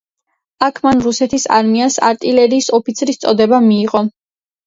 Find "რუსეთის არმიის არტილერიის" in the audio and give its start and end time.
1.07-2.71